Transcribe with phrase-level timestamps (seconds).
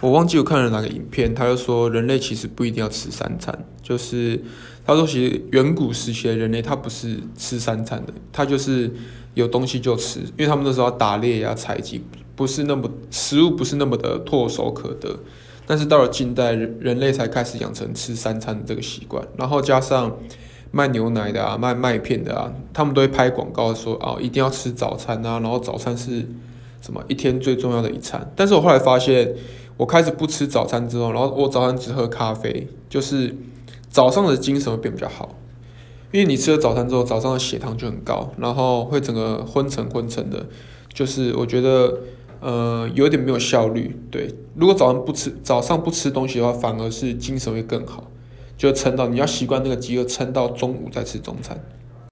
[0.00, 4.40] 我忘记我看了哪个影片，他就说人类其实不一定要吃三餐，就是
[4.86, 8.88] 他说其实远古时期的人类他不是吃三餐的，他就是
[9.34, 12.00] 有东西就吃，因为他们那时候打猎呀、采集，
[12.36, 15.18] 不是那么食物不是那么的唾手可得。
[15.66, 20.16] 但是到了近代，人人类才开始养成吃三餐的这个习惯，然后加上
[20.70, 26.24] 卖牛奶的啊、卖麦片的啊，他们都会拍广告说啊，一定要吃早餐啊，然后早餐是
[26.80, 28.32] 什么一天最重要的一餐。
[28.36, 29.34] 但是我后来发现。
[29.78, 33.34] 我开始不吃早餐之后，然后我早餐只喝咖啡，就是
[33.88, 35.34] 早上的精神会变比较好。
[36.10, 40.46] 因为你吃了早餐之后，早上的血糖就很高，然后会整个昏沉昏沉的，
[40.92, 41.98] 就是我觉得
[42.40, 43.94] 呃有点没有效率。
[44.10, 48.10] 对，如果早上不吃早上不吃东西的话，反而是精神会更好，
[48.56, 51.62] 就撑到你要习惯那个饥饿，撑到中午再吃中餐。